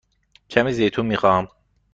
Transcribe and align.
کمی 0.49 0.73
زیتون 0.73 1.05
می 1.05 1.15
خواهم. 1.17 1.47